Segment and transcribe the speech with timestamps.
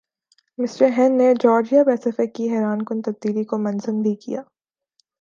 [0.59, 4.41] mister Hahn نے Georgia Pacific کی حیرانکن تبدیلی کو منظم بھِی کِیا